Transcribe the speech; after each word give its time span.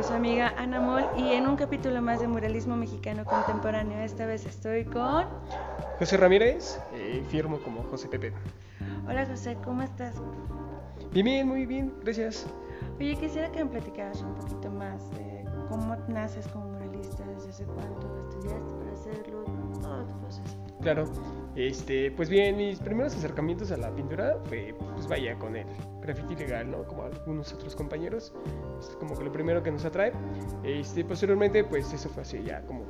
soy 0.00 0.08
su 0.08 0.14
amiga 0.14 0.54
Ana 0.56 0.80
Mol 0.80 1.04
y 1.16 1.32
en 1.32 1.46
un 1.46 1.56
capítulo 1.56 2.00
más 2.00 2.20
de 2.20 2.28
Muralismo 2.28 2.74
Mexicano 2.74 3.24
Contemporáneo. 3.24 3.98
Esta 3.98 4.24
vez 4.24 4.46
estoy 4.46 4.84
con... 4.84 5.26
José 5.98 6.16
Ramírez, 6.16 6.80
eh, 6.94 7.22
firmo 7.28 7.58
como 7.60 7.82
José 7.84 8.08
Pepe. 8.08 8.32
Hola 9.06 9.26
José, 9.26 9.58
¿cómo 9.62 9.82
estás? 9.82 10.14
Bien, 11.12 11.26
bien, 11.26 11.48
muy 11.48 11.66
bien, 11.66 11.92
gracias. 12.02 12.46
Oye, 12.98 13.16
quisiera 13.16 13.50
que 13.52 13.62
me 13.62 13.70
platicaras 13.70 14.22
un 14.22 14.34
poquito 14.36 14.70
más 14.70 15.10
de 15.10 15.44
cómo 15.68 15.96
naces 16.08 16.46
como 16.48 16.66
muralista, 16.66 17.24
desde 17.26 17.50
hace 17.50 17.64
cuánto 17.64 18.16
estudiaste 18.20 18.74
para 18.74 18.92
hacerlo, 18.92 19.44
todo 19.82 20.06
tu 20.06 20.18
proceso. 20.20 20.59
Claro, 20.80 21.04
este, 21.56 22.10
pues 22.12 22.30
bien, 22.30 22.56
mis 22.56 22.78
primeros 22.78 23.14
acercamientos 23.14 23.70
a 23.70 23.76
la 23.76 23.94
pintura 23.94 24.38
fue, 24.44 24.74
pues 24.94 25.06
vaya, 25.08 25.38
con 25.38 25.56
el 25.56 25.66
graffiti 26.00 26.34
legal, 26.36 26.70
¿no? 26.70 26.84
Como 26.84 27.02
algunos 27.04 27.52
otros 27.52 27.76
compañeros, 27.76 28.32
es 28.78 28.86
como 28.96 29.16
que 29.16 29.24
lo 29.24 29.32
primero 29.32 29.62
que 29.62 29.70
nos 29.70 29.84
atrae. 29.84 30.12
Este, 30.64 31.04
posteriormente, 31.04 31.64
pues 31.64 31.92
eso 31.92 32.08
fue 32.08 32.22
así 32.22 32.42
ya 32.42 32.62
como 32.62 32.84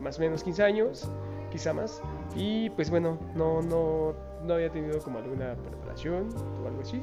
más 0.00 0.18
o 0.18 0.22
menos 0.22 0.42
15 0.44 0.62
años, 0.62 1.10
quizá 1.50 1.72
más. 1.74 2.00
Y 2.34 2.70
pues 2.70 2.88
bueno, 2.90 3.18
no, 3.34 3.60
no, 3.60 4.14
no 4.44 4.54
había 4.54 4.70
tenido 4.70 4.98
como 5.02 5.18
alguna 5.18 5.54
preparación 5.56 6.28
o 6.62 6.68
algo 6.68 6.80
así. 6.80 7.02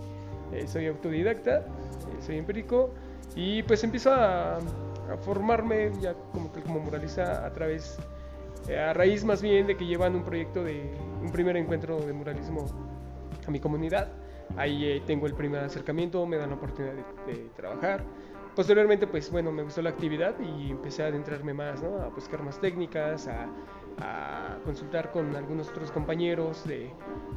Eh, 0.51 0.67
soy 0.67 0.87
autodidacta, 0.87 1.59
eh, 1.59 2.21
soy 2.21 2.37
empírico 2.37 2.91
y 3.35 3.63
pues 3.63 3.83
empiezo 3.83 4.11
a, 4.11 4.57
a 4.57 5.17
formarme 5.21 5.91
ya 5.99 6.13
como 6.31 6.51
que 6.51 6.61
como 6.61 6.79
muralista 6.79 7.45
a 7.45 7.51
través 7.53 7.97
eh, 7.99 8.03
a 8.71 8.93
raíz 8.93 9.23
más 9.25 9.41
bien 9.41 9.67
de 9.67 9.75
que 9.75 9.85
llevan 9.85 10.15
un 10.15 10.23
proyecto 10.23 10.63
de 10.63 10.91
un 11.21 11.31
primer 11.31 11.57
encuentro 11.57 11.99
de 11.99 12.13
muralismo 12.13 12.65
a 13.45 13.51
mi 13.51 13.59
comunidad. 13.59 14.09
Ahí 14.55 14.85
eh, 14.85 15.03
tengo 15.05 15.25
el 15.25 15.33
primer 15.33 15.63
acercamiento, 15.63 16.25
me 16.25 16.37
dan 16.37 16.49
la 16.49 16.55
oportunidad 16.55 16.93
de, 16.93 17.33
de, 17.33 17.49
trabajar. 17.55 18.03
Posteriormente, 18.55 19.07
pues 19.07 19.31
bueno, 19.31 19.51
me 19.51 19.63
gustó 19.63 19.81
la 19.81 19.89
actividad 19.89 20.35
y 20.39 20.71
empecé 20.71 21.03
a 21.03 21.07
adentrarme 21.07 21.53
más, 21.53 21.81
¿no? 21.81 21.97
A 22.01 22.09
buscar 22.09 22.43
más 22.43 22.59
técnicas, 22.61 23.27
a, 23.27 23.47
a 23.99 24.57
consultar 24.63 25.11
con 25.11 25.35
algunos 25.35 25.69
otros 25.69 25.91
compañeros 25.91 26.65
de 26.65 26.91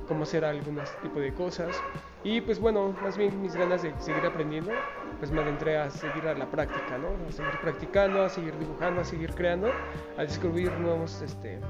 cómo 0.08 0.22
hacer 0.22 0.44
algunos 0.44 0.90
tipo 1.02 1.20
de 1.20 1.32
cosas. 1.34 1.76
Y 2.24 2.40
pues 2.40 2.58
bueno, 2.58 2.94
más 3.02 3.16
bien 3.16 3.40
mis 3.40 3.54
ganas 3.54 3.82
de 3.82 3.94
seguir 4.00 4.24
aprendiendo, 4.24 4.72
pues 5.18 5.30
me 5.30 5.40
adentré 5.40 5.78
a 5.78 5.90
seguir 5.90 6.26
a 6.26 6.34
la 6.34 6.50
práctica, 6.50 6.98
¿no? 6.98 7.08
A 7.28 7.32
seguir 7.32 7.58
practicando, 7.60 8.22
a 8.22 8.28
seguir 8.28 8.56
dibujando, 8.58 9.00
a 9.00 9.04
seguir 9.04 9.34
creando, 9.34 9.70
a 10.16 10.22
descubrir 10.22 10.72
nuevos, 10.72 11.22
este, 11.22 11.60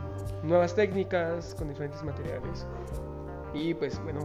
nuevas 0.42 0.74
técnicas 0.74 1.54
con 1.54 1.68
diferentes 1.68 2.02
materiales. 2.02 2.66
Y 3.54 3.74
pues 3.74 4.02
bueno, 4.02 4.20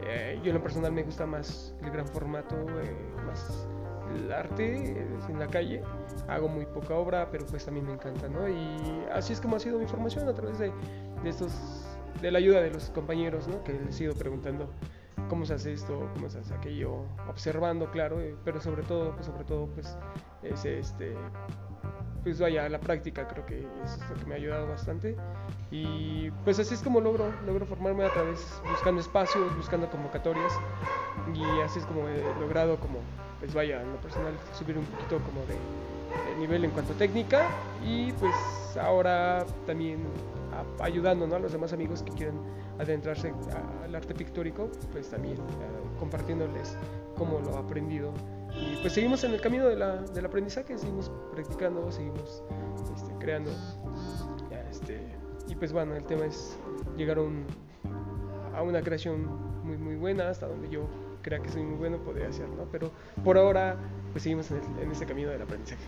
eh, 0.00 0.38
yo 0.42 0.50
en 0.50 0.56
lo 0.56 0.62
personal 0.62 0.92
me 0.92 1.02
gusta 1.02 1.26
más 1.26 1.74
el 1.82 1.90
gran 1.90 2.06
formato, 2.08 2.56
eh, 2.82 2.96
más 3.26 3.68
el 4.14 4.32
arte 4.32 5.06
en 5.28 5.38
la 5.38 5.46
calle. 5.46 5.82
Hago 6.28 6.48
muy 6.48 6.66
poca 6.66 6.94
obra, 6.94 7.28
pero 7.30 7.46
pues 7.46 7.64
también 7.64 7.86
me 7.86 7.92
encanta, 7.92 8.28
¿no? 8.28 8.48
Y 8.48 9.04
así 9.12 9.32
es 9.32 9.40
como 9.40 9.56
ha 9.56 9.60
sido 9.60 9.78
mi 9.78 9.86
formación 9.86 10.28
a 10.28 10.34
través 10.34 10.58
de, 10.58 10.72
de 11.22 11.28
estos, 11.28 11.52
de 12.20 12.30
la 12.30 12.38
ayuda 12.38 12.60
de 12.60 12.70
los 12.70 12.90
compañeros, 12.90 13.48
¿no? 13.48 13.62
Que 13.64 13.72
les 13.72 14.00
he 14.00 14.04
ido 14.04 14.14
preguntando 14.14 14.70
cómo 15.28 15.44
se 15.44 15.54
hace 15.54 15.72
esto, 15.72 16.10
cómo 16.14 16.28
se 16.28 16.38
hace 16.38 16.54
aquello, 16.54 17.04
observando, 17.28 17.90
claro, 17.90 18.20
eh, 18.20 18.34
pero 18.44 18.60
sobre 18.60 18.82
todo, 18.82 19.14
pues 19.14 19.26
sobre 19.26 19.44
todo, 19.44 19.66
pues 19.68 19.96
es 20.42 20.64
este, 20.64 21.14
pues 22.22 22.40
vaya, 22.40 22.68
la 22.68 22.80
práctica 22.80 23.26
creo 23.28 23.46
que 23.46 23.66
es 23.82 23.98
lo 24.08 24.14
que 24.16 24.26
me 24.26 24.34
ha 24.34 24.36
ayudado 24.36 24.66
bastante 24.66 25.16
y 25.70 26.30
pues 26.44 26.58
así 26.58 26.74
es 26.74 26.82
como 26.82 27.00
logro, 27.00 27.32
logro 27.46 27.64
formarme 27.66 28.04
a 28.04 28.10
través, 28.10 28.60
buscando 28.70 29.00
espacios, 29.00 29.56
buscando 29.56 29.88
convocatorias 29.88 30.52
y 31.34 31.60
así 31.60 31.78
es 31.78 31.86
como 31.86 32.08
he 32.08 32.22
logrado 32.40 32.78
como, 32.78 32.98
pues 33.40 33.54
vaya, 33.54 33.82
en 33.82 33.92
lo 33.92 34.00
personal 34.00 34.34
subir 34.56 34.78
un 34.78 34.84
poquito 34.84 35.18
como 35.18 35.40
de, 35.46 35.56
nivel 36.38 36.64
en 36.64 36.70
cuanto 36.70 36.92
a 36.92 36.96
técnica 36.96 37.48
y 37.84 38.12
pues 38.12 38.34
ahora 38.80 39.44
también 39.66 40.00
ayudando 40.80 41.26
¿no? 41.26 41.36
a 41.36 41.38
los 41.38 41.52
demás 41.52 41.72
amigos 41.72 42.02
que 42.02 42.12
quieran 42.12 42.40
adentrarse 42.78 43.32
al 43.84 43.94
arte 43.94 44.14
pictórico, 44.14 44.70
pues 44.92 45.10
también 45.10 45.38
uh, 45.38 45.98
compartiéndoles 45.98 46.76
cómo 47.16 47.40
lo 47.40 47.54
he 47.54 47.58
aprendido. 47.58 48.12
Y 48.54 48.76
pues 48.80 48.94
seguimos 48.94 49.22
en 49.24 49.32
el 49.32 49.40
camino 49.40 49.66
de 49.66 49.76
la, 49.76 49.96
del 49.96 50.26
aprendizaje, 50.26 50.76
seguimos 50.76 51.10
practicando, 51.32 51.90
seguimos 51.92 52.42
este, 52.96 53.12
creando. 53.18 53.50
Este, 54.70 55.00
y 55.48 55.54
pues 55.54 55.72
bueno, 55.72 55.94
el 55.94 56.04
tema 56.04 56.24
es 56.24 56.58
llegar 56.96 57.18
a, 57.18 58.58
a, 58.58 58.62
una 58.62 58.82
creación 58.82 59.26
muy, 59.62 59.76
muy 59.76 59.96
buena, 59.96 60.28
hasta 60.28 60.48
donde 60.48 60.68
yo 60.68 60.88
crea 61.22 61.40
que 61.40 61.48
soy 61.48 61.62
muy 61.62 61.76
bueno, 61.76 61.98
podría 61.98 62.28
hacer, 62.28 62.48
¿no? 62.48 62.64
Pero 62.72 62.90
por 63.24 63.38
ahora, 63.38 63.76
pues 64.12 64.22
seguimos 64.22 64.50
en, 64.50 64.58
el, 64.58 64.84
en 64.84 64.92
ese 64.92 65.06
camino 65.06 65.30
del 65.30 65.42
aprendizaje. 65.42 65.82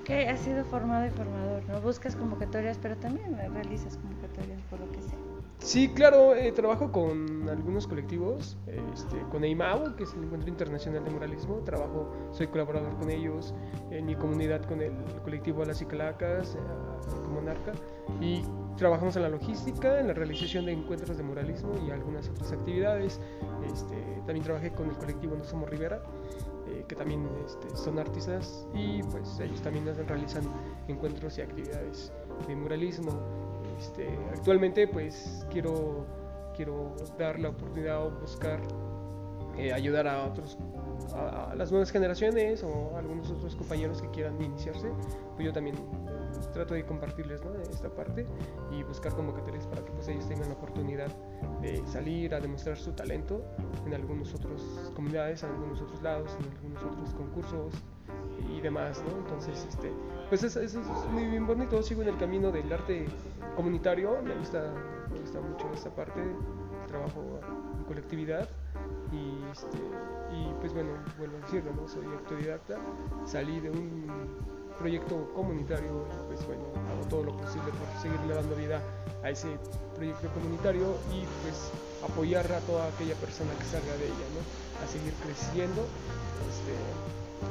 Ok, 0.00 0.10
has 0.28 0.40
sido 0.40 0.64
formado 0.64 1.06
y 1.06 1.10
formador, 1.10 1.62
¿no? 1.68 1.80
Buscas 1.80 2.16
convocatorias, 2.16 2.78
pero 2.80 2.96
también 2.96 3.36
realizas 3.52 3.96
convocatorias 3.96 4.60
por 4.70 4.80
lo 4.80 4.90
que 4.92 5.02
sea. 5.02 5.27
Sí, 5.60 5.88
claro, 5.88 6.34
eh, 6.34 6.52
trabajo 6.52 6.92
con 6.92 7.48
algunos 7.48 7.86
colectivos, 7.88 8.56
este, 8.66 9.18
con 9.30 9.44
EIMAO, 9.44 9.96
que 9.96 10.04
es 10.04 10.14
el 10.14 10.22
Encuentro 10.22 10.48
Internacional 10.48 11.04
de 11.04 11.10
Muralismo, 11.10 11.56
trabajo, 11.64 12.10
soy 12.30 12.46
colaborador 12.46 12.96
con 12.96 13.10
ellos, 13.10 13.54
en 13.90 14.06
mi 14.06 14.14
comunidad 14.14 14.64
con 14.64 14.80
el 14.80 14.92
colectivo 15.24 15.64
Las 15.64 15.82
Icalacas, 15.82 16.54
eh, 16.54 16.58
como 17.24 17.42
Narca, 17.42 17.72
y 18.20 18.42
trabajamos 18.76 19.16
en 19.16 19.22
la 19.22 19.28
logística, 19.28 19.98
en 19.98 20.06
la 20.06 20.14
realización 20.14 20.64
de 20.66 20.72
encuentros 20.72 21.16
de 21.16 21.24
muralismo 21.24 21.72
y 21.86 21.90
algunas 21.90 22.28
otras 22.28 22.52
actividades. 22.52 23.20
Este, 23.66 23.96
también 24.26 24.44
trabajé 24.44 24.70
con 24.72 24.88
el 24.88 24.96
colectivo 24.96 25.34
No 25.36 25.44
Somos 25.44 25.68
Rivera, 25.68 26.00
eh, 26.68 26.84
que 26.86 26.94
también 26.94 27.28
este, 27.44 27.76
son 27.76 27.98
artistas 27.98 28.66
y 28.74 29.02
pues 29.02 29.40
ellos 29.40 29.60
también 29.60 29.86
realizan 30.06 30.44
encuentros 30.86 31.36
y 31.38 31.42
actividades 31.42 32.12
de 32.46 32.54
muralismo. 32.54 33.10
Este, 33.78 34.08
actualmente 34.32 34.88
pues 34.88 35.46
quiero, 35.50 36.06
quiero 36.56 36.94
dar 37.16 37.38
la 37.38 37.50
oportunidad 37.50 38.04
o 38.06 38.10
buscar 38.10 38.60
eh, 39.56 39.72
ayudar 39.72 40.06
a 40.08 40.24
otros 40.24 40.58
a, 41.14 41.54
las 41.54 41.70
nuevas 41.70 41.90
generaciones 41.90 42.62
o 42.64 42.96
a 42.96 42.98
algunos 42.98 43.30
otros 43.30 43.54
compañeros 43.54 44.02
que 44.02 44.10
quieran 44.10 44.40
iniciarse 44.42 44.90
pues 45.34 45.46
yo 45.46 45.52
también 45.52 45.76
trato 46.52 46.74
de 46.74 46.84
compartirles 46.84 47.44
¿no? 47.44 47.54
esta 47.70 47.88
parte 47.88 48.26
y 48.70 48.82
buscar 48.82 49.14
convocatorias 49.14 49.66
para 49.66 49.84
que 49.84 49.92
pues 49.92 50.08
ellos 50.08 50.28
tengan 50.28 50.48
la 50.48 50.54
oportunidad 50.54 51.08
de 51.60 51.84
salir 51.86 52.34
a 52.34 52.40
demostrar 52.40 52.76
su 52.76 52.92
talento 52.92 53.44
en 53.86 53.94
algunas 53.94 54.34
otras 54.34 54.60
comunidades, 54.94 55.42
en 55.42 55.50
algunos 55.50 55.80
otros 55.80 56.02
lados, 56.02 56.36
en 56.40 56.52
algunos 56.56 56.82
otros 56.84 57.14
concursos 57.14 57.74
y 58.50 58.60
demás, 58.60 59.02
¿no? 59.08 59.18
Entonces, 59.18 59.66
este, 59.68 59.92
pues 60.28 60.42
eso, 60.42 60.60
es 60.60 60.74
muy 61.10 61.26
bien 61.26 61.46
bonito, 61.46 61.82
sigo 61.82 62.02
en 62.02 62.08
el 62.08 62.18
camino 62.18 62.50
del 62.50 62.72
arte 62.72 63.06
comunitario, 63.56 64.20
me 64.22 64.34
gusta, 64.34 64.72
me 65.12 65.20
gusta 65.20 65.40
mucho 65.40 65.70
esta 65.74 65.90
parte, 65.90 66.20
trabajo 66.86 67.40
en 67.78 67.84
colectividad 67.84 68.48
y, 69.12 69.50
este, 69.50 69.78
y 70.32 70.52
pues 70.60 70.72
bueno, 70.72 70.90
vuelvo 71.18 71.38
a 71.38 71.40
decirlo, 71.40 71.72
¿no? 71.74 71.88
Soy 71.88 72.06
autodidacta, 72.06 72.78
salí 73.24 73.60
de 73.60 73.70
un 73.70 74.06
proyecto 74.78 75.32
comunitario 75.34 76.06
pues 76.28 76.46
bueno, 76.46 76.62
hago 76.92 77.08
todo 77.08 77.24
lo 77.24 77.36
posible 77.36 77.72
por 77.72 78.00
seguirle 78.00 78.34
dando 78.34 78.54
vida 78.54 78.80
a 79.24 79.30
ese 79.30 79.48
proyecto 79.96 80.28
comunitario 80.28 80.94
y 81.12 81.26
pues 81.42 81.72
apoyar 82.04 82.50
a 82.52 82.60
toda 82.60 82.86
aquella 82.86 83.14
persona 83.16 83.50
que 83.58 83.64
salga 83.64 83.92
de 83.96 84.06
ella, 84.06 84.28
¿no? 84.34 84.40
A 84.84 84.86
seguir 84.86 85.12
creciendo. 85.24 85.82
Este, 86.48 86.74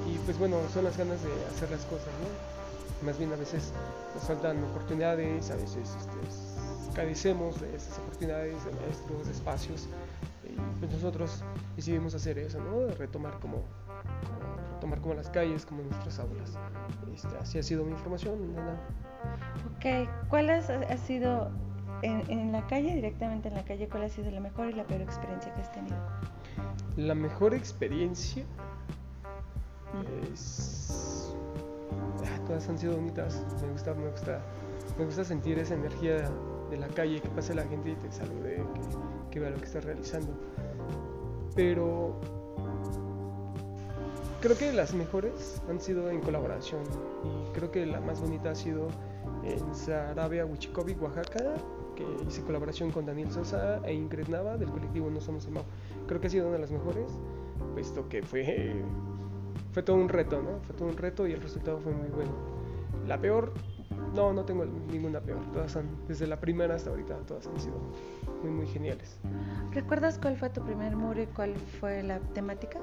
y 0.07 0.17
pues 0.19 0.37
bueno, 0.37 0.57
son 0.73 0.83
las 0.85 0.97
ganas 0.97 1.21
de 1.23 1.29
hacer 1.45 1.69
las 1.71 1.85
cosas, 1.85 2.07
¿no? 2.21 3.05
Más 3.05 3.17
bien 3.17 3.31
a 3.31 3.35
veces 3.35 3.73
nos 4.13 4.23
faltan 4.23 4.63
oportunidades, 4.63 5.51
a 5.51 5.55
veces 5.55 5.95
este, 5.95 6.93
carecemos 6.95 7.61
de 7.61 7.75
esas 7.75 7.99
oportunidades, 7.99 8.55
de 8.65 8.71
maestros, 8.71 9.25
de 9.25 9.31
espacios. 9.31 9.87
Y 10.45 10.79
pues 10.79 10.91
nosotros 10.91 11.43
decidimos 11.75 12.15
hacer 12.15 12.39
eso, 12.39 12.59
¿no? 12.59 12.87
Retomar 12.95 13.39
como, 13.39 13.57
como 13.57 14.73
retomar 14.73 15.01
como 15.01 15.13
las 15.13 15.29
calles, 15.29 15.65
como 15.65 15.83
nuestras 15.83 16.19
aulas. 16.19 16.57
Este, 17.13 17.37
así 17.39 17.59
ha 17.59 17.63
sido 17.63 17.83
mi 17.85 17.91
información, 17.91 18.55
nada. 18.55 18.79
Ok, 19.75 20.09
¿cuál 20.29 20.49
has, 20.49 20.69
ha 20.69 20.97
sido 20.97 21.51
en, 22.01 22.23
en, 22.31 22.51
la 22.51 22.65
calle, 22.67 22.95
directamente 22.95 23.49
en 23.49 23.55
la 23.55 23.63
calle, 23.63 23.87
cuál 23.87 24.03
ha 24.03 24.09
sido 24.09 24.31
la 24.31 24.39
mejor 24.39 24.69
y 24.69 24.73
la 24.73 24.85
peor 24.85 25.01
experiencia 25.01 25.53
que 25.53 25.61
has 25.61 25.71
tenido? 25.71 25.97
La 26.95 27.13
mejor 27.13 27.53
experiencia 27.53 28.43
Ah, 32.25 32.39
todas 32.45 32.67
han 32.69 32.77
sido 32.77 32.95
bonitas, 32.95 33.43
me 33.61 33.71
gusta, 33.71 33.93
me 33.93 34.09
gusta, 34.09 34.41
me 34.97 35.05
gusta 35.05 35.23
sentir 35.23 35.59
esa 35.59 35.75
energía 35.75 36.29
de 36.69 36.77
la 36.77 36.87
calle, 36.87 37.21
que 37.21 37.29
pase 37.29 37.55
la 37.55 37.63
gente 37.65 37.91
y 37.91 37.95
te 37.95 38.11
salude, 38.11 38.63
que, 38.73 38.81
que 39.31 39.39
vea 39.39 39.49
lo 39.49 39.57
que 39.57 39.65
estás 39.65 39.83
realizando. 39.83 40.33
Pero 41.55 42.19
creo 44.41 44.57
que 44.57 44.71
las 44.71 44.93
mejores 44.93 45.61
han 45.69 45.79
sido 45.79 46.09
en 46.09 46.21
colaboración 46.21 46.83
y 47.23 47.53
creo 47.53 47.71
que 47.71 47.85
la 47.85 47.99
más 47.99 48.21
bonita 48.21 48.51
ha 48.51 48.55
sido 48.55 48.89
en 49.43 49.75
Sarabia, 49.75 50.45
Huichicovic, 50.45 51.01
Oaxaca, 51.01 51.55
que 51.95 52.05
hice 52.27 52.43
colaboración 52.43 52.91
con 52.91 53.05
Daniel 53.05 53.31
Sosa 53.31 53.81
e 53.85 53.93
Ingrid 53.93 54.27
Nava 54.27 54.57
del 54.57 54.69
colectivo 54.69 55.09
No 55.09 55.19
Somos 55.19 55.47
Emao. 55.47 55.63
Creo 56.07 56.21
que 56.21 56.27
ha 56.27 56.29
sido 56.29 56.47
una 56.47 56.55
de 56.55 56.61
las 56.61 56.71
mejores, 56.71 57.11
puesto 57.73 58.07
que 58.07 58.21
fue 58.21 58.83
fue 59.77 59.83
todo 59.83 59.97
un 59.97 60.09
reto, 60.09 60.41
¿no? 60.41 60.59
Fue 60.63 60.75
todo 60.75 60.87
un 60.87 60.97
reto 60.97 61.27
y 61.27 61.33
el 61.33 61.39
resultado 61.39 61.79
fue 61.79 61.91
muy 61.91 62.07
bueno. 62.07 62.31
La 63.05 63.21
peor, 63.21 63.53
no, 64.15 64.33
no 64.33 64.43
tengo 64.43 64.65
ninguna 64.65 65.19
peor. 65.19 65.37
Todas 65.53 65.75
han, 65.75 65.85
desde 66.07 66.25
la 66.25 66.39
primera 66.39 66.73
hasta 66.73 66.89
ahorita, 66.89 67.15
todas 67.27 67.45
han 67.45 67.59
sido 67.59 67.75
muy, 68.41 68.49
muy 68.49 68.65
geniales. 68.65 69.19
¿Recuerdas 69.73 70.17
cuál 70.19 70.35
fue 70.35 70.49
tu 70.49 70.63
primer 70.63 70.95
muro 70.95 71.21
y 71.21 71.27
cuál 71.27 71.53
fue 71.79 72.01
la 72.01 72.17
temática? 72.33 72.79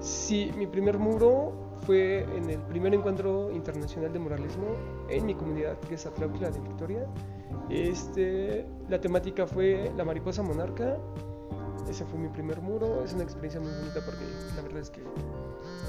Sí, 0.00 0.52
mi 0.58 0.66
primer 0.66 0.98
muro 0.98 1.54
fue 1.86 2.24
en 2.36 2.50
el 2.50 2.60
primer 2.60 2.92
encuentro 2.92 3.50
internacional 3.50 4.12
de 4.12 4.18
muralismo 4.18 4.76
en 5.08 5.24
mi 5.24 5.34
comunidad, 5.34 5.78
que 5.88 5.94
es 5.94 6.04
Atlautla 6.04 6.50
de 6.50 6.60
Victoria. 6.60 7.06
Este, 7.70 8.66
la 8.90 9.00
temática 9.00 9.46
fue 9.46 9.90
la 9.96 10.04
mariposa 10.04 10.42
monarca. 10.42 10.98
Ese 11.88 12.04
fue 12.04 12.18
mi 12.18 12.28
primer 12.28 12.60
muro. 12.60 13.02
Es 13.02 13.14
una 13.14 13.22
experiencia 13.22 13.58
muy 13.58 13.70
bonita 13.70 14.00
porque 14.04 14.24
la 14.54 14.60
verdad 14.60 14.82
es 14.82 14.90
que 14.90 15.00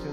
yo 0.04 0.12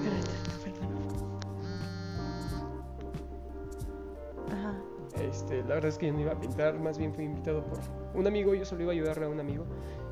Este, 5.21 5.63
la 5.63 5.75
verdad 5.75 5.87
es 5.87 5.99
que 5.99 6.09
yo 6.09 6.13
no 6.13 6.21
iba 6.21 6.33
a 6.33 6.41
pintar, 6.41 6.79
más 6.79 6.99
bien 6.99 7.15
fui 7.15 7.25
invitado 7.25 7.65
por 7.65 7.79
un 8.15 8.27
amigo, 8.27 8.55
yo 8.55 8.65
solo 8.65 8.83
iba 8.83 8.93
a 8.93 8.95
ayudarle 8.95 9.27
a 9.27 9.29
un 9.29 9.41
amigo 9.41 9.65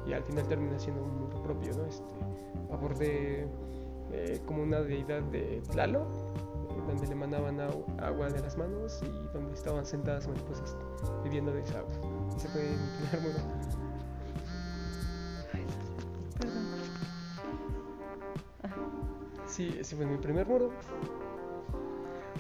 y 0.07 0.13
al 0.13 0.23
final 0.23 0.47
terminé 0.47 0.77
haciendo 0.77 1.03
un 1.03 1.15
muro 1.19 1.43
propio, 1.43 1.75
¿no? 1.75 1.85
Este, 1.85 2.05
abordé 2.73 3.49
eh, 4.13 4.41
como 4.47 4.63
una 4.63 4.81
deidad 4.81 5.23
de 5.25 5.63
Tlalo, 5.71 6.03
eh, 6.03 6.83
donde 6.87 7.07
le 7.07 7.15
mandaban 7.15 7.61
agua 7.61 8.31
de 8.31 8.41
las 8.41 8.57
manos 8.57 9.01
y 9.03 9.33
donde 9.33 9.53
estaban 9.53 9.85
sentadas 9.85 10.27
mariposas 10.27 10.77
bebiendo 11.23 11.53
de 11.53 11.61
esa 11.61 11.81
agua. 11.81 11.93
Ese 12.37 12.49
fue 12.49 12.63
mi 12.63 13.09
primer 13.09 13.33
muro. 13.33 13.90
Sí, 19.51 19.77
ese 19.79 19.97
fue 19.97 20.07
mi 20.07 20.17
primer 20.17 20.47
muro. 20.47 20.71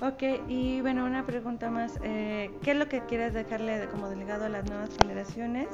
Ok, 0.00 0.22
y 0.48 0.80
bueno, 0.80 1.04
una 1.04 1.26
pregunta 1.26 1.68
más. 1.68 1.98
Eh, 2.02 2.50
¿Qué 2.62 2.70
es 2.70 2.76
lo 2.76 2.88
que 2.88 3.04
quieres 3.06 3.34
dejarle 3.34 3.88
como 3.90 4.08
delegado 4.08 4.44
a 4.44 4.48
las 4.48 4.64
nuevas 4.68 4.90
generaciones? 5.02 5.68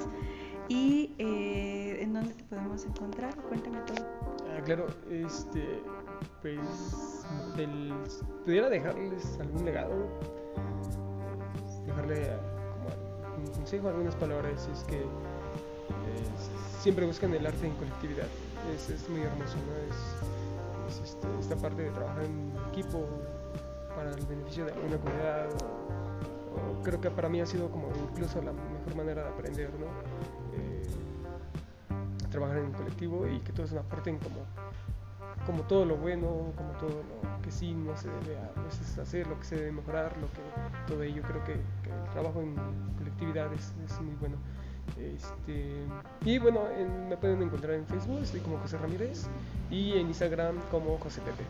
¿Y 0.68 1.14
eh, 1.18 2.02
en 2.02 2.14
dónde 2.14 2.34
te 2.34 2.42
podemos 2.44 2.84
encontrar? 2.86 3.36
Cuéntame 3.36 3.78
todo. 3.82 4.04
Ah, 4.50 4.62
claro, 4.64 4.86
este, 5.10 5.80
pues, 6.42 7.24
del, 7.56 7.92
pudiera 8.44 8.68
dejarles 8.68 9.38
algún 9.38 9.64
legado, 9.64 10.08
dejarle 11.86 12.32
como 13.34 13.46
un 13.46 13.52
consejo, 13.52 13.88
algunas 13.88 14.16
palabras, 14.16 14.68
es 14.72 14.82
que 14.84 15.02
eh, 15.02 15.04
siempre 16.80 17.06
buscan 17.06 17.32
el 17.34 17.46
arte 17.46 17.66
en 17.66 17.74
colectividad. 17.74 18.26
Es, 18.74 18.90
es 18.90 19.08
muy 19.08 19.20
hermoso, 19.20 19.56
¿no? 19.56 19.94
Es, 19.94 20.35
este, 20.88 21.26
esta 21.38 21.56
parte 21.56 21.82
de 21.82 21.90
trabajar 21.90 22.24
en 22.24 22.52
equipo, 22.70 23.06
para 23.96 24.10
el 24.10 24.26
beneficio 24.26 24.66
de 24.66 24.72
alguna 24.72 24.98
comunidad. 24.98 25.48
creo 26.84 27.00
que 27.00 27.10
para 27.10 27.28
mí 27.28 27.40
ha 27.40 27.46
sido 27.46 27.70
como 27.70 27.88
incluso 28.10 28.42
la 28.42 28.52
mejor 28.52 28.94
manera 28.94 29.22
de 29.22 29.28
aprender, 29.30 29.70
¿no? 29.80 29.86
Eh, 30.54 30.82
trabajar 32.30 32.58
en 32.58 32.72
colectivo 32.72 33.26
y 33.26 33.40
que 33.40 33.52
todos 33.52 33.72
nos 33.72 33.84
aporten 33.84 34.18
como, 34.18 34.36
como 35.46 35.62
todo 35.62 35.86
lo 35.86 35.96
bueno, 35.96 36.52
como 36.56 36.72
todo 36.72 36.90
lo 36.90 37.42
que 37.42 37.50
sí 37.50 37.72
no 37.74 37.96
se 37.96 38.08
debe 38.08 38.36
a 38.36 38.60
veces 38.62 38.98
hacer, 38.98 39.26
lo 39.26 39.38
que 39.38 39.44
se 39.46 39.56
debe 39.56 39.72
mejorar, 39.72 40.14
lo 40.18 40.26
que 40.26 40.92
todo 40.92 41.02
ello. 41.02 41.22
Creo 41.26 41.42
que, 41.44 41.52
el 41.52 42.10
trabajo 42.12 42.42
en 42.42 42.54
colectividad 42.98 43.50
es, 43.54 43.72
es 43.84 44.00
muy 44.02 44.14
bueno. 44.16 44.36
Este, 44.98 45.72
y 46.24 46.38
bueno, 46.38 46.60
me 47.08 47.16
pueden 47.16 47.42
encontrar 47.42 47.74
en 47.74 47.86
Facebook, 47.86 48.20
estoy 48.22 48.40
como 48.40 48.58
José 48.58 48.78
Ramírez, 48.78 49.26
y 49.70 49.92
en 49.92 50.08
Instagram 50.08 50.56
como 50.70 50.98
José 50.98 51.20
Pepe. 51.20 51.44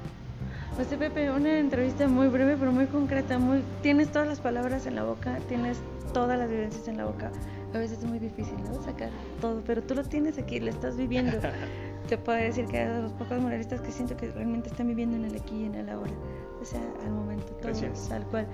José 0.76 0.96
Pepe, 0.96 1.30
una 1.30 1.58
entrevista 1.58 2.06
muy 2.08 2.28
breve 2.28 2.56
pero 2.58 2.72
muy 2.72 2.86
concreta, 2.86 3.38
muy 3.38 3.62
tienes 3.82 4.10
todas 4.10 4.28
las 4.28 4.40
palabras 4.40 4.86
en 4.86 4.96
la 4.96 5.04
boca, 5.04 5.38
tienes 5.48 5.78
todas 6.12 6.38
las 6.38 6.50
vivencias 6.50 6.86
en 6.88 6.98
la 6.98 7.06
boca. 7.06 7.30
A 7.74 7.78
veces 7.78 7.98
es 7.98 8.04
muy 8.04 8.18
difícil, 8.18 8.54
¿no? 8.64 8.82
Sacar 8.82 9.10
todo, 9.40 9.62
pero 9.66 9.82
tú 9.82 9.94
lo 9.94 10.02
tienes 10.02 10.38
aquí, 10.38 10.60
lo 10.60 10.70
estás 10.70 10.96
viviendo. 10.96 11.38
Te 12.08 12.16
puedo 12.16 12.38
decir 12.38 12.66
que 12.66 12.78
hay 12.78 12.88
de 12.88 13.02
los 13.02 13.12
pocos 13.12 13.38
muralistas 13.40 13.80
que 13.80 13.90
siento 13.90 14.16
que 14.16 14.30
realmente 14.30 14.68
están 14.68 14.86
viviendo 14.86 15.16
en 15.16 15.24
el 15.24 15.36
aquí 15.36 15.62
y 15.62 15.64
en 15.64 15.74
el 15.74 15.88
ahora. 15.88 16.12
O 16.60 16.64
sea, 16.64 16.80
al 17.04 17.10
momento, 17.10 17.46
todo, 17.46 17.62
gracias. 17.62 18.08
tal 18.08 18.24
cual. 18.26 18.46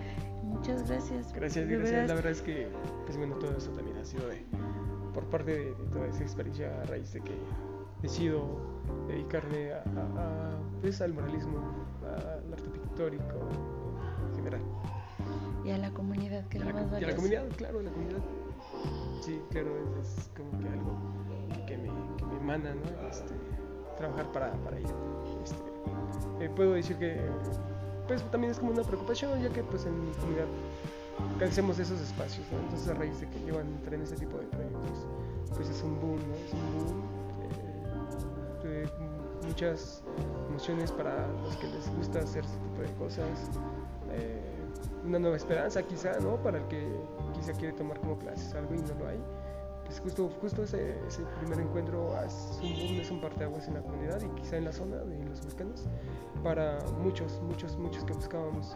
Muchas 0.43 0.89
gracias. 0.89 1.33
Gracias, 1.33 1.69
gracias. 1.69 2.09
La 2.09 2.15
verdad 2.15 2.33
es 2.33 2.43
que, 2.43 2.69
pues 3.05 3.17
bueno, 3.17 3.37
todo 3.37 3.57
eso 3.57 3.71
también 3.71 3.97
ha 3.99 4.05
sido 4.05 4.27
de, 4.29 4.43
por 5.13 5.25
parte 5.25 5.57
de, 5.57 5.75
toda 5.93 6.07
esa 6.07 6.23
experiencia 6.23 6.81
a 6.81 6.85
raíz 6.85 7.13
de 7.13 7.21
que 7.21 7.35
decido 8.01 8.45
dedicarme 9.09 9.73
a, 9.73 9.79
a, 9.79 10.59
pues, 10.81 11.01
al 11.01 11.13
muralismo 11.13 11.59
al 12.05 12.53
arte 12.53 12.69
pictórico 12.71 13.49
en 14.29 14.37
general. 14.37 14.61
Y 15.65 15.71
a 15.71 15.79
la 15.79 15.91
comunidad, 15.93 16.47
que 16.49 16.59
es 16.59 16.65
lo 16.65 16.73
más 16.73 16.91
valioso. 16.91 17.01
Y 17.01 17.05
a 17.05 17.09
la 17.09 17.17
comunidad, 17.17 17.49
claro, 17.57 17.83
la 17.83 17.91
comunidad. 17.91 18.21
Sí, 19.21 19.41
claro, 19.51 19.71
es, 20.01 20.31
como 20.37 20.59
que 20.59 20.69
algo 20.69 20.99
que 21.67 21.79
me, 21.79 21.89
que 22.17 22.25
me 22.27 22.37
emana, 22.39 22.75
¿no? 22.75 23.09
Este, 23.09 23.35
trabajar 23.97 24.33
para, 24.33 24.53
para 24.65 24.79
ello. 24.79 24.95
Este, 25.45 26.45
eh, 26.45 26.51
puedo 26.57 26.73
decir 26.73 26.97
que 26.97 27.21
pues 28.09 28.23
también 28.31 28.51
es 28.51 28.59
como 28.59 28.73
una 28.73 28.83
preocupación, 28.83 29.41
ya 29.41 29.49
que 29.51 29.63
pues 29.63 29.87
en 29.87 30.05
mi 30.05 30.13
comunidad 30.15 30.47
de 31.77 31.83
esos 31.83 32.01
espacios, 32.01 32.47
¿no? 32.53 32.59
Entonces 32.59 32.89
a 32.89 32.95
raíz 32.95 33.21
de 33.21 33.29
que 33.29 33.39
llevan 33.41 33.67
en 33.91 34.03
ese 34.03 34.17
tipo 34.17 34.39
de 34.39 34.45
proyectos, 34.47 35.07
pues 35.55 35.69
es 35.69 35.83
un 35.83 36.01
boom, 36.01 36.17
¿no? 36.17 36.35
Es 36.35 36.53
un 36.53 36.73
boom. 36.73 37.03
Eh, 38.65 38.89
muchas 39.47 40.03
emociones 40.49 40.93
para 40.93 41.27
los 41.43 41.57
que 41.57 41.67
les 41.67 41.95
gusta 41.97 42.21
hacer 42.21 42.45
este 42.45 42.59
tipo 42.59 42.83
de 42.83 42.93
cosas. 42.95 43.51
Eh, 44.13 44.41
una 45.05 45.19
nueva 45.19 45.37
esperanza 45.37 45.83
quizá, 45.83 46.19
¿no? 46.21 46.37
Para 46.37 46.59
el 46.59 46.69
que 46.69 46.87
quizá 47.35 47.53
quiere 47.53 47.73
tomar 47.73 47.99
como 48.01 48.19
clases 48.19 48.55
algo 48.55 48.75
y 48.75 48.79
no 48.79 48.95
lo 48.99 49.09
hay. 49.09 49.19
Justo, 50.01 50.31
justo 50.41 50.63
ese, 50.63 50.99
ese 51.07 51.23
primer 51.39 51.61
encuentro 51.61 52.19
es 52.25 52.59
un 52.63 52.73
boom, 52.73 53.01
es 53.01 53.11
un 53.11 53.21
parteaguas 53.21 53.69
en 53.69 53.75
la 53.75 53.83
comunidad 53.83 54.21
y 54.23 54.41
quizá 54.41 54.57
en 54.57 54.65
la 54.65 54.73
zona 54.73 54.97
de 54.97 55.25
los 55.25 55.45
buscanos 55.45 55.85
para 56.43 56.79
muchos, 57.03 57.41
muchos, 57.43 57.77
muchos 57.77 58.05
que 58.05 58.13
buscábamos 58.13 58.75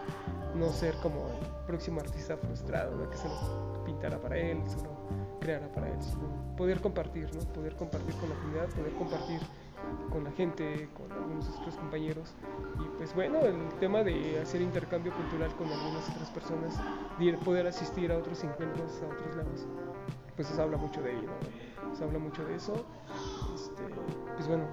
no 0.55 0.73
ser 0.73 0.95
como 0.97 1.27
el 1.29 1.67
próximo 1.67 2.01
artista 2.01 2.37
frustrado, 2.37 2.97
¿no? 2.97 3.11
que 3.11 3.17
solo 3.17 3.83
pintara 3.85 4.21
para 4.21 4.37
él, 4.37 4.63
solo 4.69 4.91
creara 5.41 5.69
para 5.73 5.89
él, 5.89 5.97
poder 6.57 6.81
compartir, 6.81 7.29
¿no? 7.35 7.41
Poder 7.53 7.77
compartir 7.77 8.15
con 8.17 8.29
la 8.29 8.35
comunidad, 8.37 8.69
poder 8.71 8.93
compartir 8.95 9.41
con 10.11 10.25
la 10.25 10.31
gente, 10.33 10.89
con 10.97 11.11
algunos 11.13 11.49
otros 11.61 11.77
compañeros. 11.77 12.35
Y 12.81 12.97
pues 12.97 13.15
bueno, 13.15 13.41
el 13.41 13.69
tema 13.79 14.03
de 14.03 14.41
hacer 14.41 14.61
intercambio 14.61 15.13
cultural 15.15 15.55
con 15.57 15.71
algunas 15.71 16.09
otras 16.11 16.31
personas, 16.31 16.75
de 17.19 17.33
poder 17.39 17.67
asistir 17.67 18.11
a 18.11 18.19
otros 18.19 18.43
encuentros, 18.43 19.03
a 19.03 19.07
otros 19.07 19.37
lados, 19.37 19.67
pues 20.37 20.49
se 20.49 20.61
habla 20.61 20.77
mucho 20.77 21.03
de 21.03 21.13
ello, 21.13 21.31
se 21.97 22.05
habla 22.05 22.19
mucho 22.19 22.45
de 22.45 22.57
eso. 22.57 22.85
Este, 23.55 23.83
pues 24.37 24.47
bueno, 24.47 24.65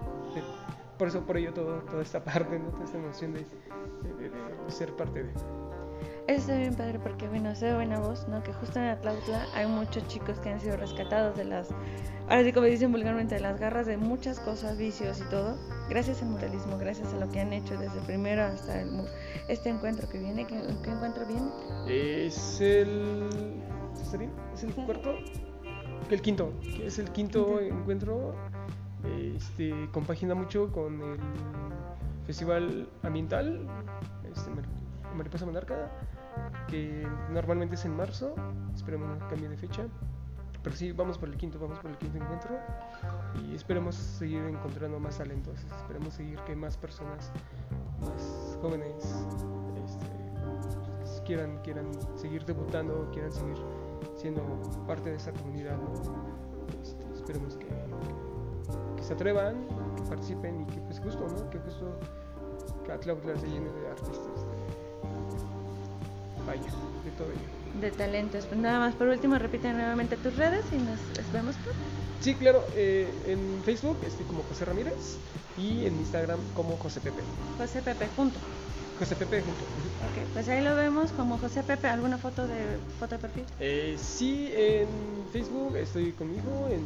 por 0.97 1.07
eso, 1.07 1.21
por 1.21 1.37
ello 1.37 1.53
todo, 1.53 1.79
toda 1.83 2.03
esta 2.03 2.23
parte, 2.23 2.59
¿no? 2.59 2.69
toda 2.69 2.85
esta 2.85 2.97
emoción 2.97 3.33
de, 3.33 3.39
de 3.39 4.71
ser 4.71 4.95
parte 4.95 5.23
de... 5.23 5.33
Está 6.27 6.55
bien 6.57 6.73
padre 6.73 6.99
porque, 6.99 7.27
bueno, 7.27 7.53
se 7.53 7.73
buena 7.73 7.99
voz, 7.99 8.27
¿no? 8.29 8.41
Que 8.43 8.53
justo 8.53 8.79
en 8.79 8.85
Atlautla 8.85 9.45
hay 9.55 9.67
muchos 9.67 10.07
chicos 10.07 10.39
que 10.39 10.49
han 10.49 10.59
sido 10.61 10.77
rescatados 10.77 11.35
de 11.35 11.43
las, 11.43 11.69
ahora 12.29 12.43
sí 12.45 12.53
como 12.53 12.65
dicen 12.65 12.93
vulgarmente, 12.93 13.35
de 13.35 13.41
las 13.41 13.59
garras 13.59 13.85
de 13.87 13.97
muchas 13.97 14.39
cosas, 14.39 14.77
vicios 14.77 15.19
y 15.19 15.29
todo, 15.29 15.57
gracias 15.89 16.21
al 16.21 16.29
muralismo, 16.29 16.77
gracias 16.77 17.13
a 17.13 17.17
lo 17.17 17.27
que 17.27 17.41
han 17.41 17.51
hecho 17.51 17.77
desde 17.77 17.99
primero 18.01 18.41
hasta 18.41 18.81
el, 18.81 18.89
este 19.49 19.67
encuentro 19.67 20.07
que 20.07 20.19
viene. 20.19 20.47
¿Qué, 20.47 20.55
encuentro 20.55 21.25
viene? 21.25 21.51
Es 21.87 22.61
el... 22.61 23.27
¿Es 24.53 24.63
el 24.63 24.73
cuarto? 24.75 25.15
El 26.09 26.21
quinto, 26.21 26.53
es 26.81 26.99
el 26.99 27.11
quinto 27.11 27.59
encuentro. 27.59 28.35
Este, 29.35 29.73
compagina 29.91 30.35
mucho 30.35 30.71
con 30.71 31.01
el 31.01 31.19
Festival 32.25 32.87
Ambiental, 33.01 33.67
este, 34.31 34.49
Mariposa 35.15 35.45
Monarca 35.45 35.91
que 36.67 37.07
normalmente 37.31 37.75
es 37.75 37.85
en 37.85 37.95
marzo, 37.95 38.35
esperemos 38.73 39.07
no 39.19 39.27
cambie 39.27 39.49
de 39.49 39.57
fecha. 39.57 39.85
Pero 40.63 40.75
sí, 40.75 40.91
vamos 40.93 41.17
por 41.17 41.27
el 41.27 41.35
quinto, 41.35 41.59
vamos 41.59 41.77
por 41.79 41.91
el 41.91 41.97
quinto 41.97 42.17
encuentro 42.17 42.57
y 43.45 43.53
esperemos 43.53 43.95
seguir 43.95 44.41
encontrando 44.43 44.97
más 44.97 45.17
talentos, 45.17 45.59
esperemos 45.81 46.13
seguir 46.13 46.39
que 46.47 46.55
más 46.55 46.77
personas, 46.77 47.31
más 47.99 48.57
jóvenes, 48.61 48.95
este, 49.83 51.23
quieran, 51.25 51.59
quieran 51.63 51.87
seguir 52.15 52.45
debutando, 52.45 53.09
quieran 53.11 53.33
seguir 53.33 53.57
siendo 54.17 54.41
parte 54.87 55.09
de 55.09 55.15
esa 55.17 55.31
comunidad. 55.31 55.77
Este, 56.81 57.03
esperemos 57.15 57.55
que, 57.55 57.67
que, 58.95 59.03
se 59.03 59.13
atrevan, 59.13 59.67
que 59.95 60.03
participen 60.03 60.61
y 60.61 60.65
que 60.65 60.79
pues 60.81 60.99
justo, 60.99 61.27
¿no? 61.27 61.49
que 61.49 61.59
justo 61.59 61.85
que 62.83 63.39
se 63.39 63.47
llene 63.47 63.71
de 63.71 63.87
artistas 63.89 64.45
vaya, 66.45 66.61
de 66.61 67.11
todo 67.17 67.27
ello. 67.27 67.81
de 67.81 67.91
talentos. 67.91 68.45
Pues 68.45 68.59
nada 68.59 68.79
más, 68.79 68.95
por 68.95 69.07
último, 69.07 69.37
repite 69.37 69.71
nuevamente 69.71 70.17
tus 70.17 70.35
redes 70.35 70.65
y 70.71 70.77
nos, 70.77 70.99
vemos 71.31 71.55
pronto. 71.55 71.79
Sí, 72.21 72.35
claro, 72.35 72.63
eh, 72.75 73.07
en 73.27 73.61
Facebook 73.63 73.97
estoy 74.05 74.25
como 74.25 74.43
José 74.43 74.65
Ramírez 74.65 75.17
y 75.57 75.85
en 75.85 75.95
Instagram 75.97 76.39
como 76.55 76.77
José 76.77 77.01
Pepe. 77.01 77.21
José 77.57 77.81
Pepe, 77.81 78.07
junto. 78.15 78.37
José 78.99 79.15
Pepe 79.15 79.41
junto. 79.41 79.61
Ok, 79.61 80.27
pues 80.33 80.47
ahí 80.49 80.63
lo 80.63 80.75
vemos 80.75 81.11
como 81.11 81.37
José 81.37 81.63
Pepe. 81.63 81.87
¿Alguna 81.87 82.17
foto 82.17 82.45
de 82.47 82.77
foto 82.99 83.15
de 83.15 83.19
perfil? 83.21 83.43
Eh, 83.59 83.95
sí, 83.99 84.51
en 84.55 84.87
Facebook 85.31 85.75
estoy 85.77 86.11
conmigo, 86.13 86.67
en 86.69 86.81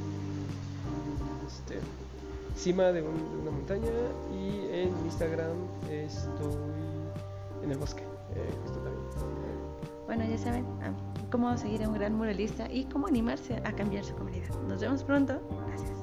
este, 1.47 1.79
cima 2.55 2.85
de, 2.91 3.01
un- 3.01 3.31
de 3.31 3.37
una 3.41 3.51
montaña 3.51 3.91
y 4.33 4.67
en 4.73 4.89
Instagram 5.05 5.55
estoy 5.91 6.53
en 7.63 7.71
el 7.71 7.77
bosque, 7.77 8.03
eh, 8.35 8.49
justo 8.63 8.79
también. 8.79 8.97
Bueno, 10.05 10.23
ya 10.25 10.37
saben 10.37 10.65
ah, 10.83 10.91
cómo 11.31 11.57
seguir 11.57 11.83
a 11.83 11.89
un 11.89 11.93
gran 11.95 12.15
muralista 12.15 12.71
y 12.71 12.85
cómo 12.85 13.07
animarse 13.07 13.57
a 13.65 13.73
cambiar 13.73 14.05
su 14.05 14.15
comunidad. 14.15 14.49
Nos 14.69 14.79
vemos 14.79 15.03
pronto. 15.03 15.39
Gracias. 15.67 15.97